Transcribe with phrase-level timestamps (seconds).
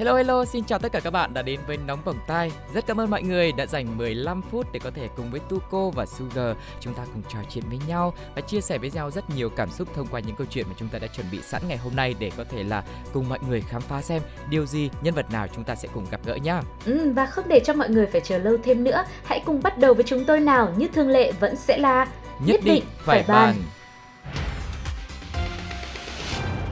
[0.00, 2.52] Hello hello, xin chào tất cả các bạn đã đến với Nóng Bỏng Tai.
[2.74, 5.90] Rất cảm ơn mọi người đã dành 15 phút để có thể cùng với Tuko
[5.90, 9.30] và Sugar chúng ta cùng trò chuyện với nhau và chia sẻ với nhau rất
[9.30, 11.62] nhiều cảm xúc thông qua những câu chuyện mà chúng ta đã chuẩn bị sẵn
[11.68, 14.90] ngày hôm nay để có thể là cùng mọi người khám phá xem điều gì,
[15.02, 16.62] nhân vật nào chúng ta sẽ cùng gặp gỡ nhá.
[16.84, 19.78] Ừ, và không để cho mọi người phải chờ lâu thêm nữa, hãy cùng bắt
[19.78, 20.74] đầu với chúng tôi nào.
[20.76, 22.06] Như thường lệ vẫn sẽ là
[22.46, 23.54] Nhất, định phải bàn.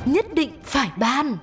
[0.04, 1.36] Nhất định phải ban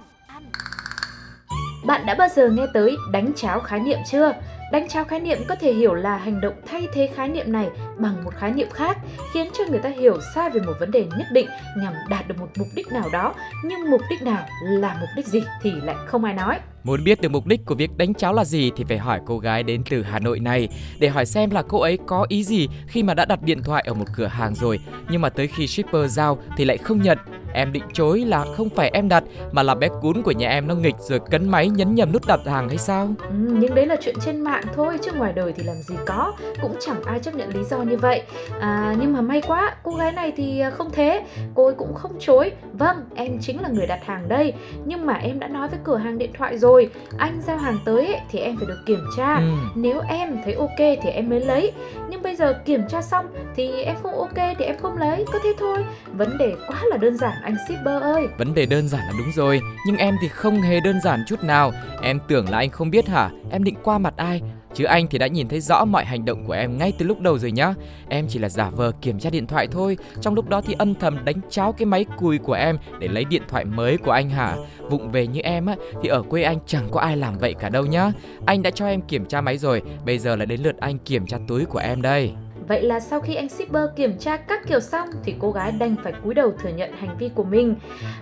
[1.86, 4.34] bạn đã bao giờ nghe tới đánh cháo khái niệm chưa?
[4.72, 7.70] Đánh cháo khái niệm có thể hiểu là hành động thay thế khái niệm này
[7.98, 8.98] bằng một khái niệm khác,
[9.34, 11.48] khiến cho người ta hiểu sai về một vấn đề nhất định
[11.82, 15.28] nhằm đạt được một mục đích nào đó, nhưng mục đích nào là mục đích
[15.28, 16.60] gì thì lại không ai nói.
[16.84, 19.40] Muốn biết được mục đích của việc đánh cháo là gì thì phải hỏi cô
[19.40, 22.68] gái đến từ Hà Nội này để hỏi xem là cô ấy có ý gì
[22.88, 24.80] khi mà đã đặt điện thoại ở một cửa hàng rồi
[25.10, 27.18] nhưng mà tới khi shipper giao thì lại không nhận.
[27.56, 30.68] Em định chối là không phải em đặt mà là bé cún của nhà em
[30.68, 33.08] nó nghịch rồi cấn máy nhấn nhầm nút đặt hàng hay sao?
[33.20, 36.34] Ừ, nhưng đấy là chuyện trên mạng thôi chứ ngoài đời thì làm gì có
[36.62, 38.22] cũng chẳng ai chấp nhận lý do như vậy
[38.60, 41.24] à, nhưng mà may quá cô gái này thì à, không thế
[41.56, 44.54] cô ấy cũng không chối vâng em chính là người đặt hàng đây
[44.86, 48.06] nhưng mà em đã nói với cửa hàng điện thoại rồi anh giao hàng tới
[48.06, 49.42] ấy, thì em phải được kiểm tra Ừ.
[49.76, 51.72] nếu em thấy ok thì em mới lấy
[52.10, 55.40] nhưng bây giờ kiểm tra xong thì em không ok thì em không lấy có
[55.44, 59.02] thế thôi vấn đề quá là đơn giản anh shipper ơi Vấn đề đơn giản
[59.08, 61.72] là đúng rồi, nhưng em thì không hề đơn giản chút nào.
[62.02, 63.30] Em tưởng là anh không biết hả?
[63.52, 64.42] Em định qua mặt ai?
[64.74, 67.20] Chứ anh thì đã nhìn thấy rõ mọi hành động của em ngay từ lúc
[67.20, 67.74] đầu rồi nhá.
[68.10, 69.98] Em chỉ là giả vờ kiểm tra điện thoại thôi.
[70.22, 73.26] Trong lúc đó thì âm thầm đánh cháo cái máy cùi của em để lấy
[73.26, 74.56] điện thoại mới của anh hả?
[74.80, 77.70] Vụng về như em á thì ở quê anh chẳng có ai làm vậy cả
[77.70, 78.12] đâu nhá.
[78.46, 81.26] Anh đã cho em kiểm tra máy rồi, bây giờ là đến lượt anh kiểm
[81.28, 82.34] tra túi của em đây.
[82.68, 85.96] Vậy là sau khi anh shipper kiểm tra các kiểu xong thì cô gái đành
[86.04, 87.76] phải cúi đầu thừa nhận hành vi của mình.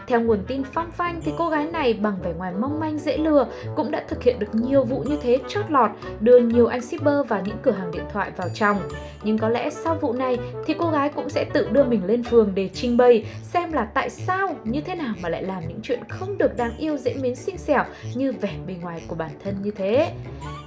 [0.08, 3.18] Theo nguồn tin phong phanh thì cô gái này bằng vẻ ngoài mong manh dễ
[3.18, 6.82] lừa cũng đã thực hiện được nhiều vụ như thế chót lọt, đưa nhiều anh
[6.82, 8.82] shipper vào những cửa hàng điện thoại vào trong.
[9.24, 12.24] Nhưng có lẽ sau vụ này thì cô gái cũng sẽ tự đưa mình lên
[12.24, 15.80] phường để trình bày xem là tại sao như thế nào mà lại làm những
[15.84, 17.84] chuyện không được đáng yêu dễ mến xinh xẻo
[18.16, 20.14] như vẻ bề ngoài của bản thân như thế.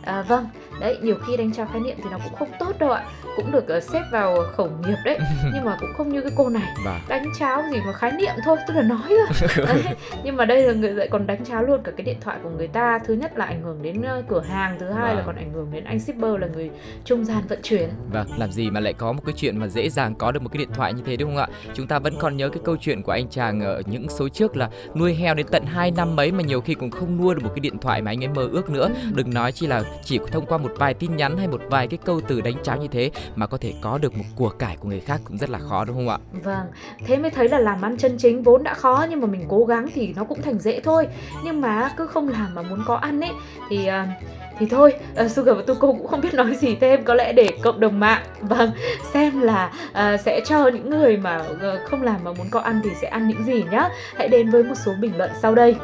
[0.04, 0.46] À, vâng,
[0.80, 3.04] đấy nhiều khi đánh trao khái niệm thì nó cũng không tốt đâu ạ
[3.36, 5.18] cũng được ờ, xếp vào khẩu nghiệp đấy
[5.54, 8.32] nhưng mà cũng không như cái cô này Và đánh cháo gì mà khái niệm
[8.44, 9.08] thôi tức là nói
[9.56, 9.82] cơ đấy.
[10.24, 12.50] nhưng mà đây là người lại còn đánh cháo luôn cả cái điện thoại của
[12.50, 15.22] người ta thứ nhất là ảnh hưởng đến ờ, cửa hàng thứ hai là Vâng.
[15.26, 16.70] còn ảnh hưởng đến anh shipper là người
[17.04, 19.88] trung gian vận chuyển Vâng, làm gì mà lại có một cái chuyện mà dễ
[19.90, 21.48] dàng có được một cái điện thoại như thế đúng không ạ?
[21.74, 24.56] Chúng ta vẫn còn nhớ cái câu chuyện của anh chàng ở những số trước
[24.56, 27.40] là nuôi heo đến tận 2 năm mấy mà nhiều khi cũng không nuôi được
[27.44, 28.88] một cái điện thoại mà anh ấy mơ ước nữa.
[29.14, 31.98] Đừng nói chỉ là chỉ thông qua một vài tin nhắn hay một vài cái
[32.04, 34.88] câu từ đánh cháo như thế mà có thể có được một của cải của
[34.88, 36.18] người khác cũng rất là khó đúng không ạ?
[36.42, 36.66] Vâng,
[37.06, 39.64] thế mới thấy là làm ăn chân chính vốn đã khó nhưng mà mình cố
[39.64, 41.08] gắng thì nó cũng thành dễ thôi.
[41.44, 43.32] Nhưng mà cứ không làm mà muốn có ăn ấy
[43.70, 44.16] thì à,
[44.58, 44.92] thì thôi,
[45.24, 48.00] uh, Sugar và Tuko cũng không biết nói gì thêm có lẽ để cộng đồng
[48.00, 48.70] mạng vâng
[49.12, 52.80] xem là à, sẽ cho những người mà ờ, không làm mà muốn có ăn
[52.84, 53.88] thì sẽ ăn những gì nhá.
[54.14, 55.76] Hãy đến với một số bình luận sau đây.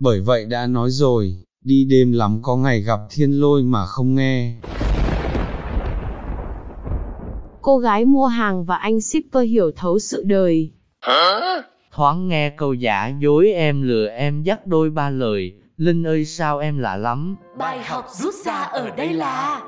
[0.00, 4.14] Bởi vậy đã nói rồi, đi đêm lắm có ngày gặp thiên lôi mà không
[4.14, 4.54] nghe.
[7.62, 10.72] Cô gái mua hàng và anh shipper hiểu thấu sự đời.
[11.92, 16.58] Thoáng nghe câu giả dối em lừa em dắt đôi ba lời, Linh ơi sao
[16.58, 17.36] em lạ lắm.
[17.58, 19.62] Bài học rút ra ở đây là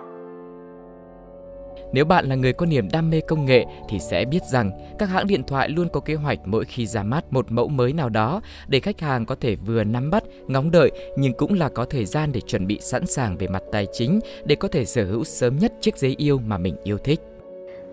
[1.92, 5.08] nếu bạn là người có niềm đam mê công nghệ thì sẽ biết rằng các
[5.08, 8.08] hãng điện thoại luôn có kế hoạch mỗi khi ra mắt một mẫu mới nào
[8.08, 11.84] đó để khách hàng có thể vừa nắm bắt, ngóng đợi nhưng cũng là có
[11.84, 15.04] thời gian để chuẩn bị sẵn sàng về mặt tài chính để có thể sở
[15.04, 17.20] hữu sớm nhất chiếc giấy yêu mà mình yêu thích.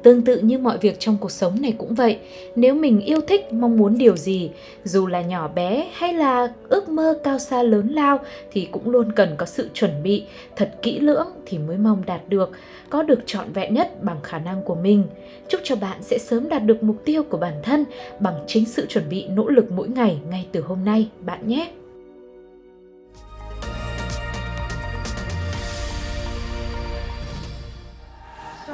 [0.03, 2.17] Tương tự như mọi việc trong cuộc sống này cũng vậy,
[2.55, 4.51] nếu mình yêu thích mong muốn điều gì,
[4.83, 8.19] dù là nhỏ bé hay là ước mơ cao xa lớn lao
[8.51, 10.23] thì cũng luôn cần có sự chuẩn bị
[10.55, 12.51] thật kỹ lưỡng thì mới mong đạt được,
[12.89, 15.03] có được trọn vẹn nhất bằng khả năng của mình.
[15.47, 17.85] Chúc cho bạn sẽ sớm đạt được mục tiêu của bản thân
[18.19, 21.71] bằng chính sự chuẩn bị nỗ lực mỗi ngày ngay từ hôm nay bạn nhé.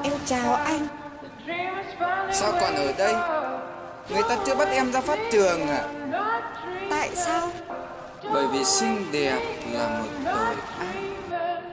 [0.04, 0.88] Em chào anh
[2.31, 3.13] Sao còn ở đây?
[4.10, 5.84] Người ta chưa bắt em ra phát trường à?
[6.90, 7.50] Tại sao?
[8.34, 9.40] Bởi vì xinh đẹp
[9.72, 10.94] là một tội ác.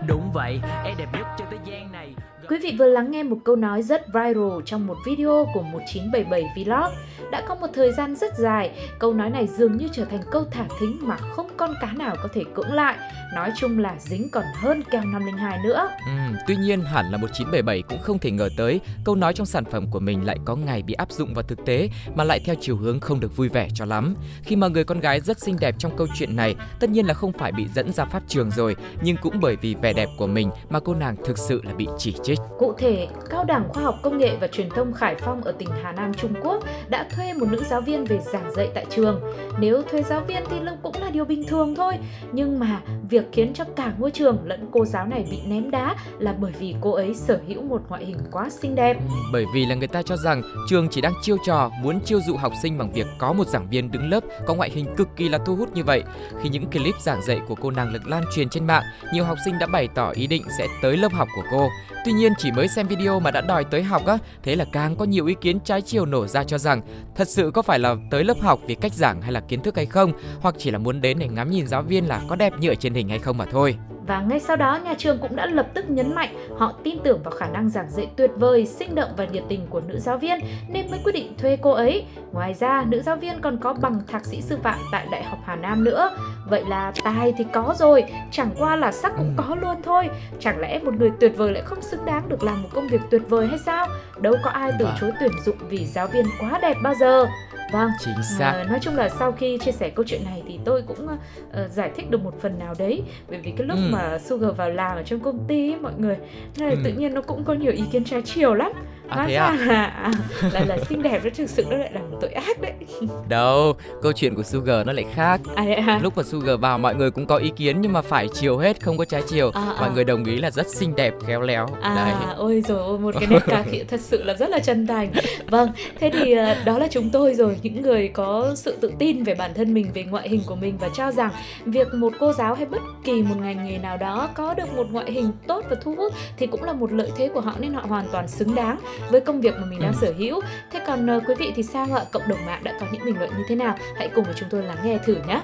[0.06, 2.14] Đúng vậy em đẹp nhất trên thế gian này.
[2.48, 6.43] Quý vị vừa lắng nghe một câu nói rất viral trong một video của 1977
[6.56, 6.94] Vlog.
[7.31, 10.44] Đã có một thời gian rất dài, câu nói này dường như trở thành câu
[10.50, 12.96] thả thính mà không con cá nào có thể cưỡng lại.
[13.34, 15.88] Nói chung là dính còn hơn keo 502 nữa.
[16.06, 19.64] Ừ, tuy nhiên hẳn là 1977 cũng không thể ngờ tới câu nói trong sản
[19.64, 22.56] phẩm của mình lại có ngày bị áp dụng vào thực tế mà lại theo
[22.60, 24.14] chiều hướng không được vui vẻ cho lắm.
[24.42, 27.14] Khi mà người con gái rất xinh đẹp trong câu chuyện này, tất nhiên là
[27.14, 30.26] không phải bị dẫn ra pháp trường rồi, nhưng cũng bởi vì vẻ đẹp của
[30.26, 32.36] mình mà cô nàng thực sự là bị chỉ trích.
[32.59, 35.69] Cụ thể, Cao đẳng Khoa học Công nghệ và Truyền thông Khải Phong ở tỉnh
[35.83, 39.21] Hà Nam Trung Quốc đã thuê một nữ giáo viên về giảng dạy tại trường.
[39.59, 41.94] Nếu thuê giáo viên thì cũng là điều bình thường thôi,
[42.33, 42.81] nhưng mà
[43.11, 46.53] việc khiến cho cả ngôi trường lẫn cô giáo này bị ném đá là bởi
[46.58, 48.97] vì cô ấy sở hữu một ngoại hình quá xinh đẹp.
[48.99, 52.20] Ừ, bởi vì là người ta cho rằng trường chỉ đang chiêu trò muốn chiêu
[52.26, 55.08] dụ học sinh bằng việc có một giảng viên đứng lớp có ngoại hình cực
[55.17, 56.03] kỳ là thu hút như vậy.
[56.43, 58.82] Khi những clip giảng dạy của cô nàng được lan truyền trên mạng,
[59.12, 61.69] nhiều học sinh đã bày tỏ ý định sẽ tới lớp học của cô.
[62.05, 64.97] Tuy nhiên chỉ mới xem video mà đã đòi tới học á, thế là càng
[64.97, 66.82] có nhiều ý kiến trái chiều nổ ra cho rằng
[67.17, 69.76] thật sự có phải là tới lớp học vì cách giảng hay là kiến thức
[69.76, 72.52] hay không, hoặc chỉ là muốn đến để ngắm nhìn giáo viên là có đẹp
[72.61, 73.76] như ở trên hình hay không mà thôi.
[74.06, 77.23] Và ngay sau đó, nhà trường cũng đã lập tức nhấn mạnh họ tin tưởng
[77.23, 80.19] vào khả năng giảng dạy tuyệt vời, sinh động và nhiệt tình của nữ giáo
[80.19, 80.38] viên
[80.69, 82.05] nên mới quyết định thuê cô ấy.
[82.32, 85.38] Ngoài ra, nữ giáo viên còn có bằng thạc sĩ sư phạm tại Đại học
[85.44, 86.11] Hà Nam nữa.
[86.49, 90.09] Vậy là tài thì có rồi, chẳng qua là sắc cũng có luôn thôi.
[90.41, 93.00] Chẳng lẽ một người tuyệt vời lại không xứng đáng được làm một công việc
[93.11, 93.87] tuyệt vời hay sao?
[94.20, 94.94] Đâu có ai từ vâng.
[95.00, 97.26] chối tuyển dụng vì giáo viên quá đẹp bao giờ.
[97.73, 98.61] Vâng, chính xác.
[98.62, 101.70] Uh, nói chung là sau khi chia sẻ câu chuyện này thì tôi cũng uh,
[101.70, 103.88] giải thích được một phần nào đấy bởi vì cái lúc ừ.
[103.91, 106.16] mà Sugar vào làm ở trong công ty ấy, mọi người
[106.58, 106.78] này ừ.
[106.84, 108.72] tự nhiên nó cũng có nhiều ý kiến trái chiều lắm
[109.08, 109.56] à, hóa ra à?
[109.67, 110.12] là, à,
[110.53, 112.73] là là xinh đẹp nó thực sự nó lại là một tội ác đấy
[113.29, 116.00] đâu câu chuyện của Sugar nó lại khác à, à.
[116.03, 118.85] lúc mà Sugar vào mọi người cũng có ý kiến nhưng mà phải chiều hết
[118.85, 119.93] không có trái chiều à, mọi à.
[119.94, 122.35] người đồng ý là rất xinh đẹp khéo léo à, đấy.
[122.37, 125.12] ôi rồi ôi một cái nét ca khịa thật sự là rất là chân thành
[125.50, 125.69] vâng
[126.00, 129.35] thế thì uh, đó là chúng tôi rồi những người có sự tự tin về
[129.35, 131.31] bản thân mình về ngoại hình của mình và cho rằng
[131.64, 134.87] việc một cô giáo hay bất kỳ một ngành nghề nào đó có được một
[134.91, 137.75] ngoại hình tốt và thu hút thì cũng là một lợi thế của họ nên
[137.75, 138.79] họ hoàn toàn xứng đáng
[139.10, 139.98] với công việc mà mình đang ừ.
[140.00, 140.40] sở hữu.
[140.72, 142.04] Thế còn uh, quý vị thì sao ạ?
[142.12, 143.76] Cộng đồng mạng đã có những bình luận như thế nào?
[143.96, 145.43] Hãy cùng với chúng tôi lắng nghe thử nhé.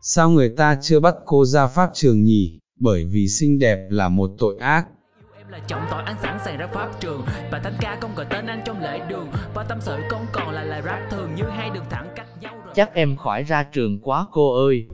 [0.00, 2.58] Sao người ta chưa bắt cô ra pháp trường nhỉ?
[2.80, 4.86] Bởi vì xinh đẹp là một tội ác
[5.52, 8.46] là trọng tội anh sẵn sàng ra pháp trường và thánh ca không gọi tên
[8.46, 11.70] anh trong lễ đường và tâm sự không còn là lời rap thường như hai
[11.74, 14.86] đường thẳng cách nhau rồi chắc em khỏi ra trường quá cô ơi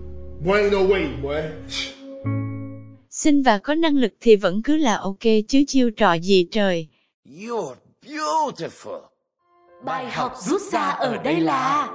[0.44, 1.40] Boy, no way, boy.
[3.18, 6.88] Xinh và có năng lực thì vẫn cứ là ok chứ chiêu trò gì trời.
[7.28, 7.74] You're
[8.06, 9.00] beautiful.
[9.84, 11.88] Bài học rút ra ở đây là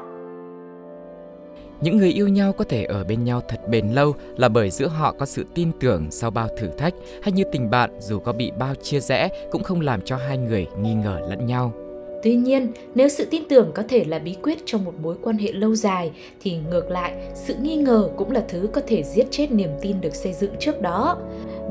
[1.81, 4.87] những người yêu nhau có thể ở bên nhau thật bền lâu là bởi giữa
[4.87, 6.93] họ có sự tin tưởng sau bao thử thách
[7.23, 10.37] hay như tình bạn dù có bị bao chia rẽ cũng không làm cho hai
[10.37, 11.82] người nghi ngờ lẫn nhau.
[12.23, 15.37] Tuy nhiên, nếu sự tin tưởng có thể là bí quyết trong một mối quan
[15.37, 16.11] hệ lâu dài
[16.41, 20.01] thì ngược lại, sự nghi ngờ cũng là thứ có thể giết chết niềm tin
[20.01, 21.17] được xây dựng trước đó.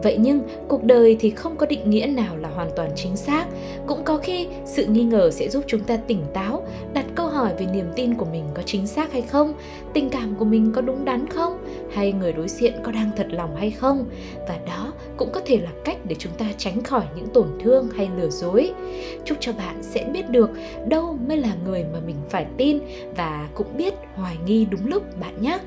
[0.03, 3.47] Vậy nhưng, cuộc đời thì không có định nghĩa nào là hoàn toàn chính xác.
[3.87, 7.53] Cũng có khi sự nghi ngờ sẽ giúp chúng ta tỉnh táo, đặt câu hỏi
[7.59, 9.53] về niềm tin của mình có chính xác hay không,
[9.95, 11.62] tình cảm của mình có đúng đắn không,
[11.95, 14.05] hay người đối diện có đang thật lòng hay không.
[14.49, 17.89] Và đó cũng có thể là cách để chúng ta tránh khỏi những tổn thương
[17.97, 18.73] hay lừa dối.
[19.25, 20.51] Chúc cho bạn sẽ biết được
[20.89, 22.79] đâu mới là người mà mình phải tin
[23.17, 25.59] và cũng biết hoài nghi đúng lúc bạn nhé.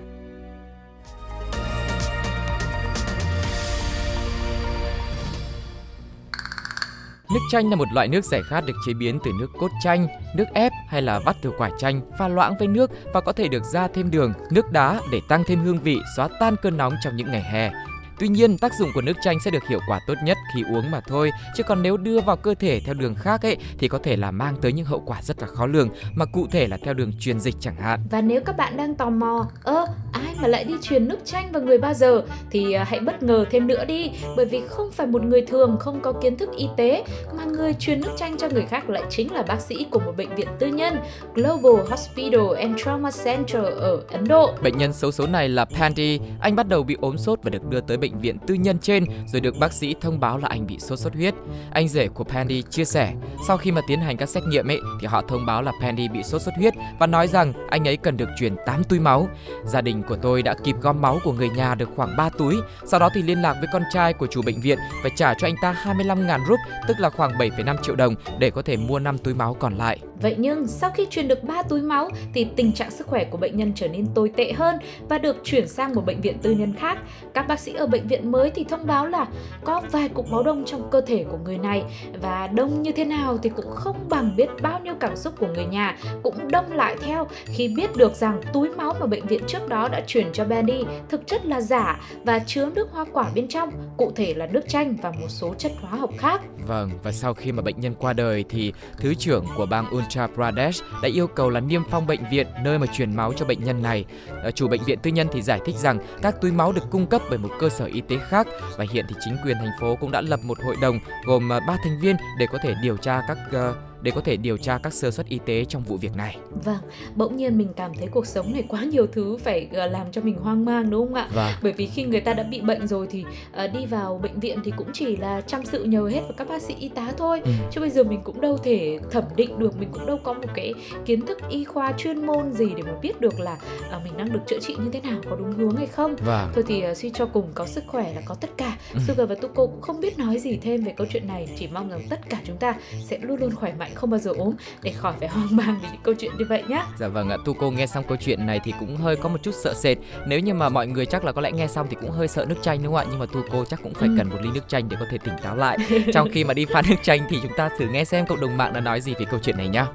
[7.34, 10.08] Nước chanh là một loại nước giải khát được chế biến từ nước cốt chanh,
[10.36, 13.48] nước ép hay là vắt từ quả chanh, pha loãng với nước và có thể
[13.48, 16.94] được ra thêm đường, nước đá để tăng thêm hương vị, xóa tan cơn nóng
[17.04, 17.72] trong những ngày hè.
[18.20, 20.92] Tuy nhiên, tác dụng của nước chanh sẽ được hiệu quả tốt nhất khi uống
[20.92, 23.98] mà thôi, chứ còn nếu đưa vào cơ thể theo đường khác ấy thì có
[23.98, 26.78] thể là mang tới những hậu quả rất là khó lường, mà cụ thể là
[26.84, 28.00] theo đường truyền dịch chẳng hạn.
[28.12, 31.52] Và nếu các bạn đang tò mò, ơ, ai mà lại đi truyền nước chanh
[31.52, 34.92] vào người bao giờ thì à, hãy bất ngờ thêm nữa đi, bởi vì không
[34.92, 37.04] phải một người thường không có kiến thức y tế
[37.38, 40.14] mà người truyền nước chanh cho người khác lại chính là bác sĩ của một
[40.18, 40.98] bệnh viện tư nhân
[41.36, 44.54] Global Hospital and Trauma Center ở Ấn Độ.
[44.64, 47.70] Bệnh nhân xấu số này là Pandy, anh bắt đầu bị ốm sốt và được
[47.70, 50.48] đưa tới bệnh bệnh viện tư nhân trên rồi được bác sĩ thông báo là
[50.48, 51.34] anh bị sốt xuất huyết.
[51.72, 53.14] Anh rể của Pandy chia sẻ,
[53.48, 56.08] sau khi mà tiến hành các xét nghiệm ấy thì họ thông báo là Pandy
[56.08, 59.28] bị sốt xuất huyết và nói rằng anh ấy cần được truyền 8 túi máu.
[59.66, 62.56] Gia đình của tôi đã kịp gom máu của người nhà được khoảng 3 túi,
[62.86, 65.48] sau đó thì liên lạc với con trai của chủ bệnh viện và trả cho
[65.48, 69.18] anh ta 25.000 rúp, tức là khoảng 7,5 triệu đồng để có thể mua 5
[69.18, 70.00] túi máu còn lại.
[70.22, 73.38] Vậy nhưng sau khi truyền được 3 túi máu thì tình trạng sức khỏe của
[73.38, 74.76] bệnh nhân trở nên tồi tệ hơn
[75.10, 76.98] và được chuyển sang một bệnh viện tư nhân khác.
[77.34, 79.28] Các bác sĩ ở bệnh viện mới thì thông báo là
[79.64, 81.84] có vài cục máu đông trong cơ thể của người này
[82.22, 85.48] và đông như thế nào thì cũng không bằng biết bao nhiêu cảm xúc của
[85.48, 89.44] người nhà cũng đông lại theo khi biết được rằng túi máu mà bệnh viện
[89.48, 93.32] trước đó đã chuyển cho Benny thực chất là giả và chứa nước hoa quả
[93.36, 96.42] bên trong, cụ thể là nước chanh và một số chất hóa học khác.
[96.68, 100.30] Vâng, và sau khi mà bệnh nhân qua đời thì Thứ trưởng của bang Uttar
[100.36, 103.64] Pradesh đã yêu cầu là niêm phong bệnh viện nơi mà truyền máu cho bệnh
[103.64, 104.06] nhân này.
[104.44, 107.08] Ờ, chủ bệnh viện tư nhân thì giải thích rằng các túi máu được cung
[107.08, 108.48] cấp bởi một cơ sở y tế khác.
[108.78, 111.60] Và hiện thì chính quyền thành phố cũng đã lập một hội đồng gồm à,
[111.68, 113.76] 3 thành viên để có thể điều tra các uh,
[114.06, 116.38] để có thể điều tra các sơ suất y tế trong vụ việc này.
[116.64, 116.78] Vâng,
[117.16, 120.22] bỗng nhiên mình cảm thấy cuộc sống này quá nhiều thứ phải ờ, làm cho
[120.22, 121.28] mình hoang mang đúng không ạ?
[121.34, 121.54] Vâng.
[121.62, 123.26] Bởi vì khi người ta đã bị bệnh rồi thì
[123.66, 126.50] uh, đi vào bệnh viện thì cũng chỉ là chăm sự nhờ hết vào các
[126.50, 127.42] bác sĩ y tá thôi.
[127.46, 127.52] Ừ.
[127.72, 130.50] Chứ bây giờ mình cũng đâu thể thẩm định được, mình cũng đâu có một
[130.56, 130.74] cái
[131.06, 134.34] kiến thức y khoa chuyên môn gì để mà biết được là uh, mình đang
[134.34, 136.16] được chữa trị như thế nào, có đúng hướng hay không.
[136.16, 136.52] Vâng.
[136.56, 138.78] Thôi thì suy cho cùng có sức khỏe là có tất cả.
[138.94, 139.00] Ừ.
[139.08, 141.90] Sugar và Tuko cũng không biết nói gì thêm về câu chuyện này, chỉ mong
[141.90, 144.92] rằng tất cả chúng ta sẽ luôn luôn khỏe mạnh không bao giờ ốm để
[144.92, 146.84] khỏi phải hoang mang vì những câu chuyện như vậy nhé.
[146.98, 149.44] Dạ vâng ạ, Tu cô nghe xong câu chuyện này thì cũng hơi có một
[149.44, 149.98] chút sợ sệt.
[150.28, 152.46] Nếu như mà mọi người chắc là có lẽ nghe xong thì cũng hơi sợ
[152.50, 153.08] nước chanh đúng không ạ?
[153.10, 154.16] Nhưng mà Tu cô chắc cũng phải ừ.
[154.18, 155.78] cần một ly nước chanh để có thể tỉnh táo lại.
[156.14, 158.58] Trong khi mà đi pha nước chanh thì chúng ta thử nghe xem cộng đồng
[158.58, 159.88] mạng đã nói gì về câu chuyện này nhá.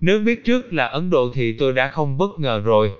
[0.00, 2.92] Nếu biết trước là Ấn Độ thì tôi đã không bất ngờ rồi.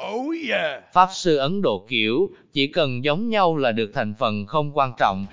[0.00, 0.82] Oh yeah.
[0.92, 4.92] Pháp sư Ấn Độ kiểu, chỉ cần giống nhau là được thành phần không quan
[4.98, 5.26] trọng.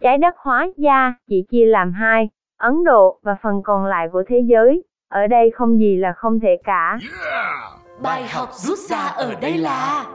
[0.00, 4.22] Trái đất hóa gia chỉ chia làm hai, Ấn Độ và phần còn lại của
[4.28, 4.82] thế giới.
[5.08, 6.98] Ở đây không gì là không thể cả.
[7.02, 8.00] Yeah.
[8.02, 10.06] Bài học rút ra ở đây là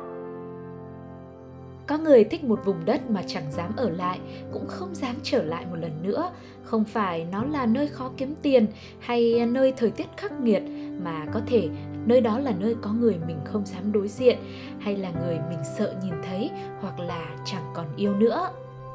[1.88, 4.20] có người thích một vùng đất mà chẳng dám ở lại,
[4.54, 6.30] cũng không dám trở lại một lần nữa.
[6.64, 8.66] Không phải nó là nơi khó kiếm tiền
[9.00, 10.64] hay nơi thời tiết khắc nghiệt,
[11.04, 11.70] mà có thể
[12.06, 14.38] nơi đó là nơi có người mình không dám đối diện,
[14.80, 16.52] hay là người mình sợ nhìn thấy,
[16.82, 18.50] hoặc là chẳng còn yêu nữa.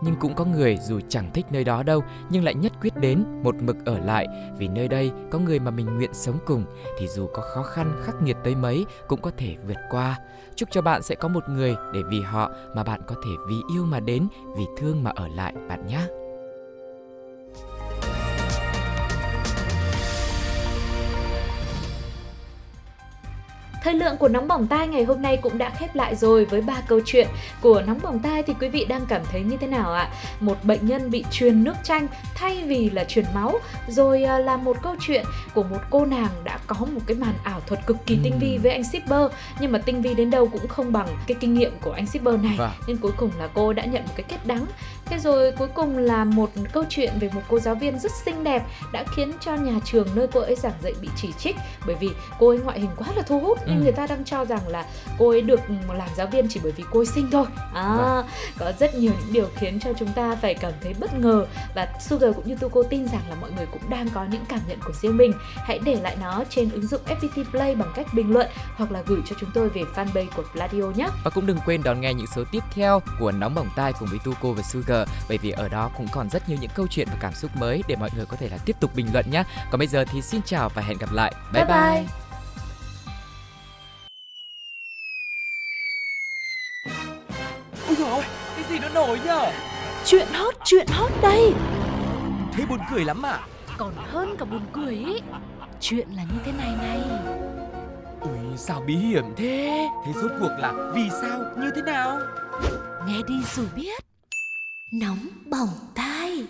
[0.04, 3.25] Nhưng cũng có người dù chẳng thích nơi đó đâu, nhưng lại nhất quyết đến
[3.42, 4.26] một mực ở lại.
[4.59, 6.64] Vì nơi đây có người mà mình nguyện sống cùng,
[6.99, 10.18] thì dù có khó khăn, khắc nghiệt tới mấy, cũng có thể vượt qua.
[10.56, 13.56] Chúc cho bạn sẽ có một người để vì họ mà bạn có thể vì
[13.75, 16.21] yêu mà đến, vì thương mà ở lại bạn nhé.
[23.82, 26.60] Thời lượng của Nóng Bỏng Tai ngày hôm nay cũng đã khép lại rồi với
[26.60, 27.26] ba câu chuyện
[27.60, 30.08] của Nóng Bỏng Tai thì quý vị đang cảm thấy như thế nào ạ?
[30.40, 34.56] Một bệnh nhân bị truyền nước chanh thay vì là truyền máu, rồi à, là
[34.56, 35.24] một câu chuyện
[35.54, 38.58] của một cô nàng đã có một cái màn ảo thuật cực kỳ tinh vi
[38.58, 41.72] với anh shipper nhưng mà tinh vi đến đâu cũng không bằng cái kinh nghiệm
[41.80, 42.70] của anh shipper này vâng.
[42.86, 44.66] nên cuối cùng là cô đã nhận một cái kết đắng
[45.06, 48.44] thế rồi cuối cùng là một câu chuyện về một cô giáo viên rất xinh
[48.44, 51.56] đẹp đã khiến cho nhà trường nơi cô ấy giảng dạy bị chỉ trích.
[51.87, 53.82] Bởi vì cô ấy ngoại hình quá là thu hút nên ừ.
[53.82, 54.87] người ta đang cho rằng là
[55.18, 55.61] cô ấy được
[55.94, 57.47] làm giáo viên chỉ bởi vì cô ấy xinh thôi.
[57.75, 58.26] À vâng.
[58.59, 61.47] có rất nhiều những điều khiến cho chúng ta phải cảm thấy bất ngờ.
[61.75, 64.61] Và Sugar cũng như Tuko tin rằng là mọi người cũng đang có những cảm
[64.68, 65.32] nhận của riêng mình.
[65.54, 69.02] Hãy để lại nó trên ứng dụng FPT Play bằng cách bình luận hoặc là
[69.06, 71.06] gửi cho chúng tôi về fanpage của Pladio nhé.
[71.25, 74.09] Và cũng đừng quên đón nghe những số tiếp theo của nóng bỏng tai cùng
[74.09, 77.09] với Tuko và Sugar bởi vì ở đó cũng còn rất nhiều những câu chuyện
[77.11, 79.44] và cảm xúc mới để mọi người có thể là tiếp tục bình luận nhé.
[79.71, 81.35] Còn bây giờ thì xin chào và hẹn gặp lại.
[81.52, 82.02] Bye bye, bye.
[82.02, 82.23] bye.
[88.73, 89.52] gì nó nổi nhở?
[90.04, 91.52] Chuyện hot, chuyện hot đây.
[92.52, 93.40] Thế buồn cười lắm à?
[93.78, 95.21] Còn hơn cả buồn cười ý.
[95.80, 97.00] Chuyện là như thế này này.
[98.21, 99.88] Ui sao bí hiểm thế?
[100.06, 101.40] Thế rốt cuộc là vì sao?
[101.59, 102.18] Như thế nào?
[103.06, 104.12] Nghe đi rồi biết
[104.92, 106.46] Nóng bỏng tai.